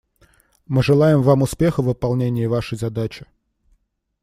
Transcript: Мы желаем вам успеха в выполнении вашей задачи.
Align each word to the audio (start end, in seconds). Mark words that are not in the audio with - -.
Мы 0.65 0.81
желаем 0.81 1.21
вам 1.21 1.43
успеха 1.43 1.83
в 1.83 1.85
выполнении 1.85 2.47
вашей 2.47 2.75
задачи. 2.75 3.27